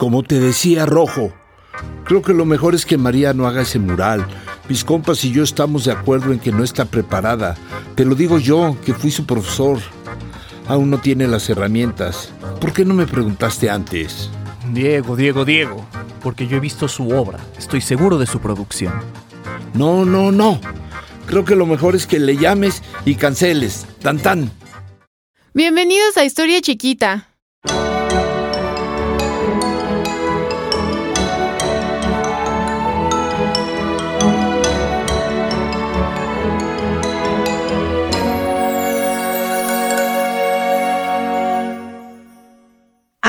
[0.00, 1.30] Como te decía, Rojo,
[2.04, 4.26] creo que lo mejor es que María no haga ese mural.
[4.66, 7.54] Mis compas y yo estamos de acuerdo en que no está preparada.
[7.96, 9.78] Te lo digo yo, que fui su profesor.
[10.66, 12.32] Aún no tiene las herramientas.
[12.62, 14.30] ¿Por qué no me preguntaste antes?
[14.72, 15.84] Diego, Diego, Diego.
[16.22, 17.38] Porque yo he visto su obra.
[17.58, 18.94] Estoy seguro de su producción.
[19.74, 20.62] No, no, no.
[21.26, 23.84] Creo que lo mejor es que le llames y canceles.
[24.00, 24.50] Tan tan.
[25.52, 27.29] Bienvenidos a Historia Chiquita.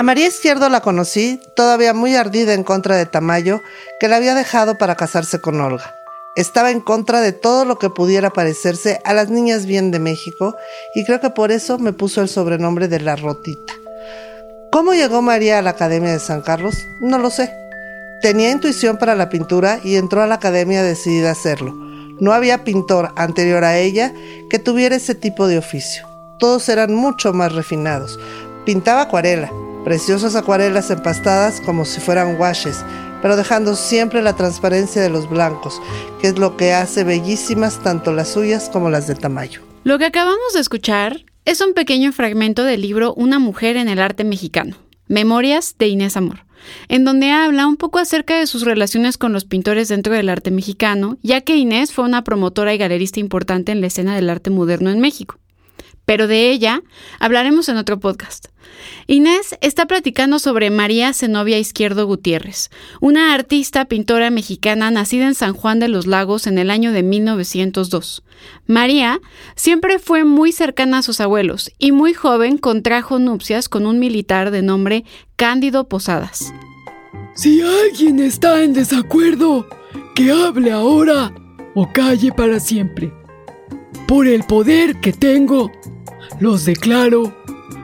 [0.03, 3.61] María Izquierdo la conocí, todavía muy ardida en contra de Tamayo,
[3.99, 5.93] que la había dejado para casarse con Olga.
[6.35, 10.55] Estaba en contra de todo lo que pudiera parecerse a las niñas bien de México
[10.95, 13.73] y creo que por eso me puso el sobrenombre de la Rotita.
[14.71, 16.75] ¿Cómo llegó María a la Academia de San Carlos?
[17.01, 17.53] No lo sé.
[18.21, 21.73] Tenía intuición para la pintura y entró a la academia decidida a hacerlo.
[22.19, 24.13] No había pintor anterior a ella
[24.49, 26.07] que tuviera ese tipo de oficio.
[26.39, 28.17] Todos eran mucho más refinados.
[28.63, 29.51] Pintaba acuarela,
[29.83, 32.83] preciosas acuarelas empastadas como si fueran washes,
[33.21, 35.81] pero dejando siempre la transparencia de los blancos,
[36.19, 39.61] que es lo que hace bellísimas tanto las suyas como las de Tamayo.
[39.83, 43.99] Lo que acabamos de escuchar es un pequeño fragmento del libro Una mujer en el
[43.99, 46.45] arte mexicano, Memorias de Inés Amor,
[46.87, 50.51] en donde habla un poco acerca de sus relaciones con los pintores dentro del arte
[50.51, 54.51] mexicano, ya que Inés fue una promotora y galerista importante en la escena del arte
[54.51, 55.37] moderno en México
[56.05, 56.81] pero de ella
[57.19, 58.47] hablaremos en otro podcast.
[59.07, 65.53] Inés está platicando sobre María Zenobia Izquierdo Gutiérrez, una artista pintora mexicana nacida en San
[65.53, 68.23] Juan de los Lagos en el año de 1902.
[68.67, 69.19] María
[69.55, 74.51] siempre fue muy cercana a sus abuelos y muy joven contrajo nupcias con un militar
[74.51, 75.05] de nombre
[75.35, 76.53] Cándido Posadas.
[77.33, 79.67] Si alguien está en desacuerdo,
[80.15, 81.33] que hable ahora
[81.75, 83.13] o calle para siempre.
[84.07, 85.71] Por el poder que tengo,
[86.41, 87.31] los declaro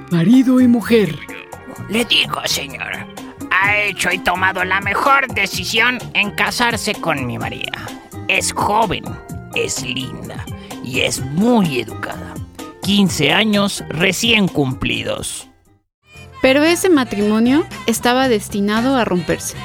[0.09, 1.15] marido y mujer.
[1.89, 2.91] Le digo, señor,
[3.51, 7.71] ha hecho y tomado la mejor decisión en casarse con mi María.
[8.27, 9.03] Es joven,
[9.53, 10.43] es linda
[10.83, 12.33] y es muy educada.
[12.81, 15.47] 15 años recién cumplidos.
[16.41, 19.55] Pero ese matrimonio estaba destinado a romperse.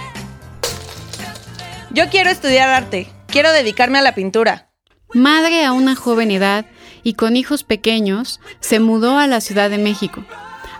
[1.92, 4.68] Yo quiero estudiar arte, quiero dedicarme a la pintura.
[5.14, 6.66] Madre a una joven edad,
[7.02, 10.24] y con hijos pequeños, se mudó a la Ciudad de México,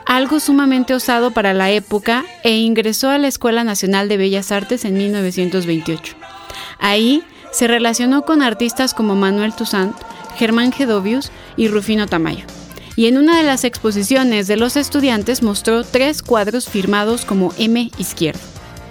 [0.07, 4.85] algo sumamente osado para la época, e ingresó a la Escuela Nacional de Bellas Artes
[4.85, 6.15] en 1928.
[6.79, 7.23] Ahí
[7.53, 9.95] se relacionó con artistas como Manuel Toussaint,
[10.37, 12.45] Germán Gedovius y Rufino Tamayo.
[12.97, 17.91] Y en una de las exposiciones de los estudiantes mostró tres cuadros firmados como M
[17.99, 18.41] Izquierdo.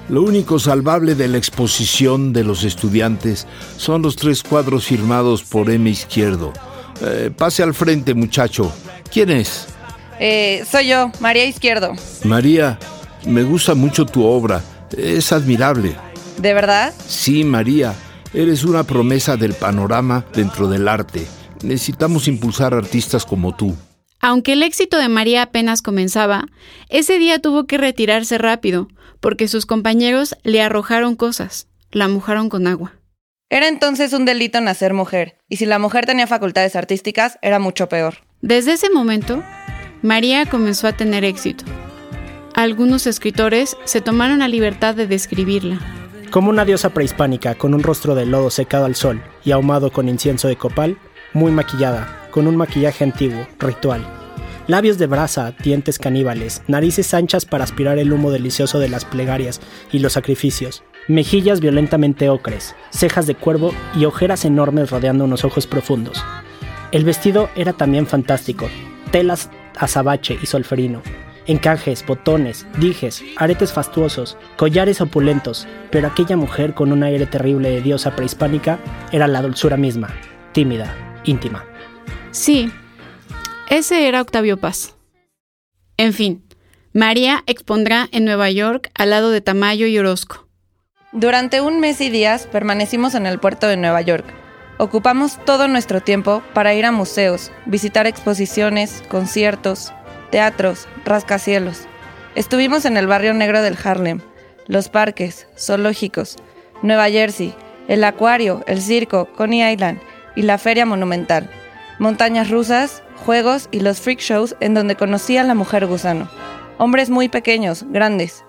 [0.10, 5.70] Lo único salvable de la exposición de los estudiantes son los tres cuadros firmados por
[5.70, 6.52] M Izquierdo,
[7.02, 8.72] eh, pase al frente, muchacho.
[9.12, 9.68] ¿Quién es?
[10.20, 11.94] Eh, soy yo, María Izquierdo.
[12.24, 12.78] María,
[13.26, 14.62] me gusta mucho tu obra.
[14.96, 15.96] Es admirable.
[16.38, 16.94] ¿De verdad?
[17.08, 17.94] Sí, María.
[18.34, 21.26] Eres una promesa del panorama dentro del arte.
[21.64, 23.76] Necesitamos impulsar artistas como tú.
[24.20, 26.46] Aunque el éxito de María apenas comenzaba,
[26.90, 28.88] ese día tuvo que retirarse rápido,
[29.20, 32.94] porque sus compañeros le arrojaron cosas, la mojaron con agua.
[33.52, 37.90] Era entonces un delito nacer mujer, y si la mujer tenía facultades artísticas, era mucho
[37.90, 38.16] peor.
[38.42, 39.44] Desde ese momento,
[40.02, 41.66] María comenzó a tener éxito.
[42.56, 45.82] Algunos escritores se tomaron la libertad de describirla.
[46.32, 50.08] Como una diosa prehispánica con un rostro de lodo secado al sol y ahumado con
[50.08, 50.98] incienso de copal,
[51.34, 54.21] muy maquillada, con un maquillaje antiguo, ritual.
[54.72, 59.60] Labios de brasa, dientes caníbales, narices anchas para aspirar el humo delicioso de las plegarias
[59.92, 65.68] y los sacrificios, mejillas violentamente ocres, cejas de cuervo y ojeras enormes rodeando unos ojos
[65.68, 66.24] profundos.
[66.94, 68.70] El vestido era también fantástico,
[69.12, 71.02] telas azabache y solferino,
[71.48, 77.82] encajes, botones, dijes, aretes fastuosos, collares opulentos, pero aquella mujer con un aire terrible de
[77.82, 78.80] diosa prehispánica
[79.12, 80.16] era la dulzura misma,
[80.54, 80.96] tímida,
[81.26, 81.66] íntima.
[82.32, 82.72] Sí,
[83.72, 84.96] ese era Octavio Paz.
[85.96, 86.44] En fin,
[86.92, 90.46] María expondrá en Nueva York al lado de Tamayo y Orozco.
[91.14, 94.26] Durante un mes y días permanecimos en el puerto de Nueva York.
[94.78, 99.94] Ocupamos todo nuestro tiempo para ir a museos, visitar exposiciones, conciertos,
[100.32, 101.88] teatros, rascacielos.
[102.36, 104.20] Estuvimos en el barrio negro del Harlem,
[104.68, 106.36] los parques, zoológicos,
[106.82, 107.56] Nueva Jersey,
[107.88, 110.02] el acuario, el circo, Coney Island
[110.36, 111.50] y la feria monumental,
[112.00, 116.30] montañas rusas, juegos y los freak shows en donde conocí a la mujer gusano.
[116.78, 118.44] Hombres muy pequeños, grandes,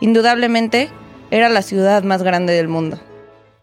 [0.00, 0.90] Indudablemente,
[1.30, 3.00] era la ciudad más grande del mundo.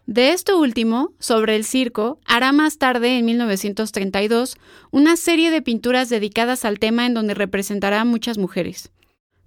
[0.06, 4.56] De esto último, sobre el circo, hará más tarde, en 1932,
[4.92, 8.92] una serie de pinturas dedicadas al tema en donde representará a muchas mujeres.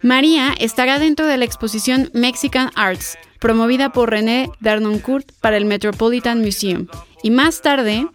[0.02, 6.42] María estará dentro de la exposición Mexican Arts, promovida por René Darnoncourt para el Metropolitan
[6.42, 6.88] Museum,
[7.24, 8.08] y más tarde,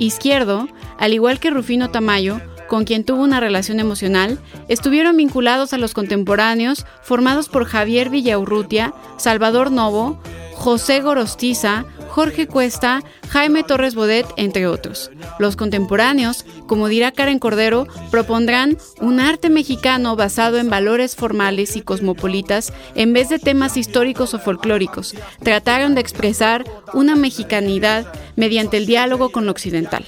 [0.00, 0.66] Izquierdo,
[0.98, 5.92] al igual que Rufino Tamayo, con quien tuvo una relación emocional, estuvieron vinculados a los
[5.92, 10.18] contemporáneos formados por Javier Villaurrutia, Salvador Novo,
[10.54, 15.12] José Gorostiza, Jorge Cuesta, Jaime Torres Bodet, entre otros.
[15.38, 21.82] Los contemporáneos, como dirá Karen Cordero, propondrán un arte mexicano basado en valores formales y
[21.82, 25.14] cosmopolitas en vez de temas históricos o folclóricos.
[25.42, 30.04] Trataron de expresar una mexicanidad mediante el diálogo con lo occidental.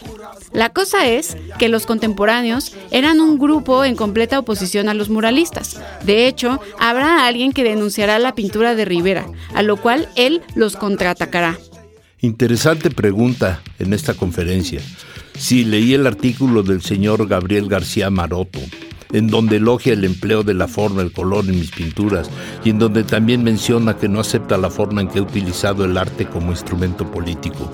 [0.52, 5.80] La cosa es que los contemporáneos eran un grupo en completa oposición a los muralistas.
[6.04, 10.76] De hecho, habrá alguien que denunciará la pintura de Rivera, a lo cual él los
[10.76, 11.58] contraatacará.
[12.24, 14.80] Interesante pregunta en esta conferencia.
[15.36, 18.60] Sí, leí el artículo del señor Gabriel García Maroto,
[19.12, 22.30] en donde elogia el empleo de la forma, el color en mis pinturas,
[22.64, 25.98] y en donde también menciona que no acepta la forma en que he utilizado el
[25.98, 27.72] arte como instrumento político.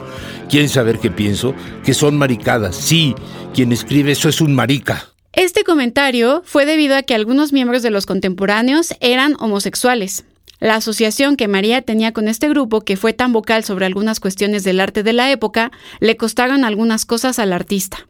[0.48, 1.54] ¿Quieren saber qué pienso?
[1.84, 2.74] Que son maricadas.
[2.74, 3.14] Sí,
[3.52, 5.12] quien escribe eso es un marica.
[5.34, 10.24] Este comentario fue debido a que algunos miembros de los contemporáneos eran homosexuales.
[10.60, 14.64] La asociación que María tenía con este grupo, que fue tan vocal sobre algunas cuestiones
[14.64, 15.70] del arte de la época,
[16.00, 18.08] le costaron algunas cosas al artista.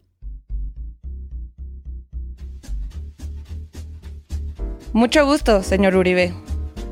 [4.93, 6.33] Mucho gusto, señor Uribe.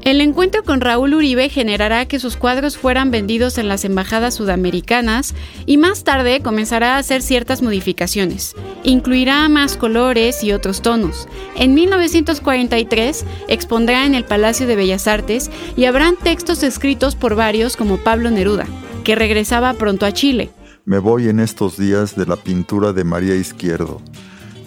[0.07, 5.35] El encuentro con Raúl Uribe generará que sus cuadros fueran vendidos en las embajadas sudamericanas
[5.67, 8.55] y más tarde comenzará a hacer ciertas modificaciones.
[8.85, 11.27] Incluirá más colores y otros tonos.
[11.57, 17.77] En 1943 expondrá en el Palacio de Bellas Artes y habrán textos escritos por varios
[17.77, 18.69] como Pablo Neruda,
[19.03, 20.51] que regresaba pronto a Chile.
[20.85, 24.01] Me voy en estos días de la pintura de María Izquierdo.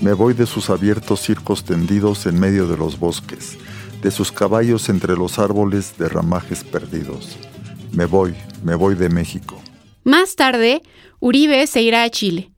[0.02, 3.58] Me voy de sus abiertos circos tendidos en medio de los bosques
[4.02, 7.38] de sus caballos entre los árboles de ramajes perdidos.
[7.92, 9.62] Me voy, me voy de México.
[10.04, 10.82] Más tarde,
[11.20, 12.52] Uribe se irá a Chile.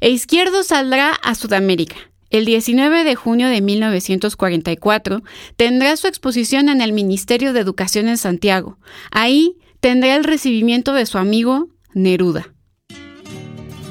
[0.00, 1.96] E Izquierdo saldrá a Sudamérica.
[2.30, 5.22] El 19 de junio de 1944
[5.56, 8.78] tendrá su exposición en el Ministerio de Educación en Santiago.
[9.10, 12.52] Ahí tendrá el recibimiento de su amigo Neruda.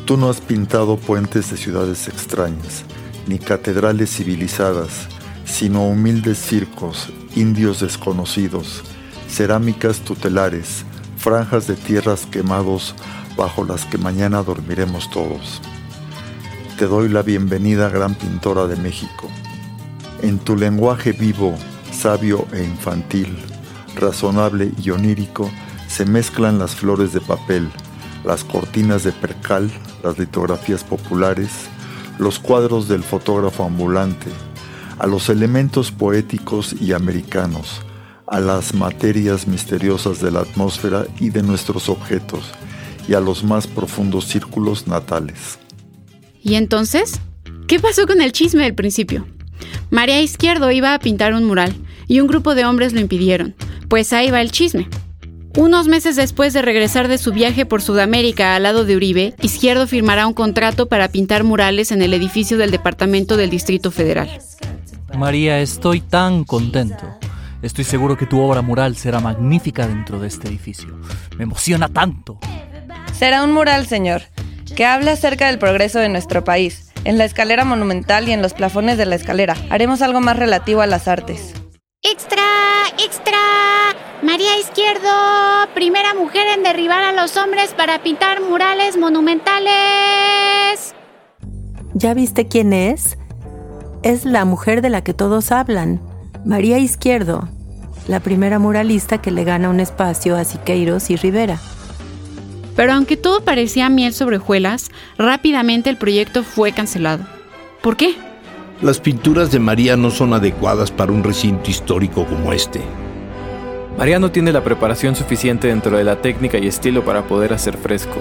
[0.06, 2.84] Tú no has pintado puentes de ciudades extrañas,
[3.26, 5.08] ni catedrales civilizadas,
[5.46, 8.84] sino humildes circos, indios desconocidos,
[9.30, 10.84] cerámicas tutelares,
[11.18, 12.96] franjas de tierras quemados
[13.38, 15.62] bajo las que mañana dormiremos todos.
[16.78, 19.30] Te doy la bienvenida, gran pintora de México.
[20.22, 21.56] En tu lenguaje vivo,
[21.92, 23.38] sabio e infantil,
[23.96, 25.50] razonable y onírico,
[25.88, 27.70] se mezclan las flores de papel,
[28.26, 29.72] las cortinas de percal,
[30.04, 31.50] las litografías populares,
[32.18, 34.30] los cuadros del fotógrafo ambulante,
[35.00, 37.82] a los elementos poéticos y americanos,
[38.28, 42.52] a las materias misteriosas de la atmósfera y de nuestros objetos,
[43.08, 45.60] y a los más profundos círculos natales.
[46.42, 47.20] ¿Y entonces?
[47.68, 49.26] ¿Qué pasó con el chisme del principio?
[49.90, 51.76] María Izquierdo iba a pintar un mural,
[52.08, 53.56] y un grupo de hombres lo impidieron,
[53.88, 54.88] pues ahí va el chisme.
[55.58, 59.88] Unos meses después de regresar de su viaje por Sudamérica al lado de Uribe, Izquierdo
[59.88, 64.30] firmará un contrato para pintar murales en el edificio del Departamento del Distrito Federal.
[65.18, 67.18] María, estoy tan contento.
[67.62, 71.00] Estoy seguro que tu obra mural será magnífica dentro de este edificio.
[71.38, 72.40] Me emociona tanto.
[73.14, 74.24] Será un mural, señor,
[74.76, 76.92] que habla acerca del progreso de nuestro país.
[77.06, 80.82] En la escalera monumental y en los plafones de la escalera haremos algo más relativo
[80.82, 81.54] a las artes.
[82.02, 82.44] ¡Extra!
[83.04, 83.38] ¡Extra!
[84.22, 85.10] María Izquierdo,
[85.74, 90.96] primera mujer en derribar a los hombres para pintar murales monumentales.
[91.94, 93.18] ¿Ya viste quién es?
[94.04, 96.02] Es la mujer de la que todos hablan,
[96.46, 97.50] María Izquierdo,
[98.08, 101.60] la primera muralista que le gana un espacio a Siqueiros y Rivera.
[102.76, 107.26] Pero aunque todo parecía miel sobre hojuelas, rápidamente el proyecto fue cancelado.
[107.82, 108.16] ¿Por qué?
[108.82, 112.82] Las pinturas de María no son adecuadas para un recinto histórico como este.
[113.98, 117.78] María no tiene la preparación suficiente dentro de la técnica y estilo para poder hacer
[117.78, 118.20] fresco.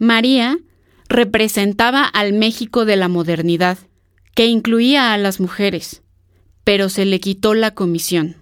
[0.00, 0.58] María
[1.08, 3.78] representaba al México de la modernidad
[4.36, 6.02] que incluía a las mujeres,
[6.62, 8.36] pero se le quitó la comisión.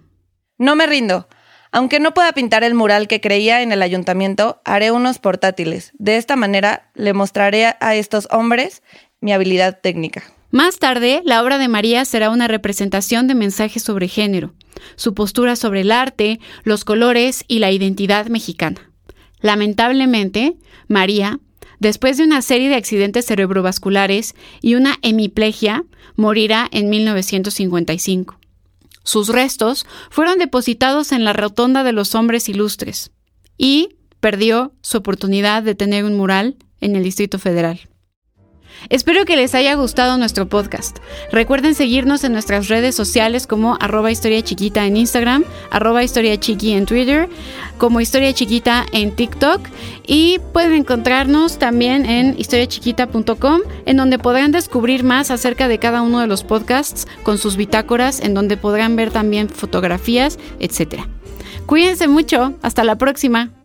[0.59, 1.29] No me rindo.
[1.71, 5.93] Aunque no pueda pintar el mural que creía en el ayuntamiento, haré unos portátiles.
[5.97, 8.83] De esta manera le mostraré a estos hombres
[9.21, 10.25] mi habilidad técnica.
[10.51, 14.53] Más tarde, la obra de María será una representación de mensajes sobre género,
[14.97, 18.91] su postura sobre el arte, los colores y la identidad mexicana.
[19.41, 20.57] Lamentablemente,
[20.89, 21.39] María,
[21.85, 25.85] después de una serie de accidentes cerebrovasculares y una hemiplegia,
[26.17, 28.39] morirá en 1955.
[29.03, 33.11] Sus restos fueron depositados en la Rotonda de los Hombres Ilustres
[33.59, 37.81] y perdió su oportunidad de tener un mural en el Distrito Federal.
[38.91, 40.99] Espero que les haya gustado nuestro podcast.
[41.33, 46.87] Recuerden seguirnos en nuestras redes sociales como arroba historia chiquita en Instagram, arroba historia en
[46.87, 47.29] Twitter,
[47.79, 49.61] como historia chiquita en TikTok
[50.07, 56.21] y pueden encontrarnos también en historiachiquita.com en donde podrán descubrir más acerca de cada uno
[56.21, 61.03] de los podcasts con sus bitácoras, en donde podrán ver también fotografías, etc.
[61.67, 63.64] Cuídense mucho, hasta la próxima.